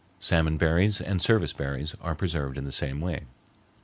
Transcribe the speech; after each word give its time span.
Salmon 0.19 0.57
berries 0.57 0.99
and 0.99 1.21
service 1.21 1.53
berries 1.53 1.95
are 2.01 2.15
preserved 2.15 2.57
in 2.57 2.63
the 2.63 2.71
same 2.71 3.01
way. 3.01 3.25